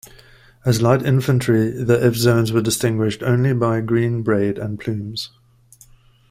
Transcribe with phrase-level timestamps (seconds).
[0.65, 5.29] As light infantry the Evzones were distinguished only by green braid and plumes.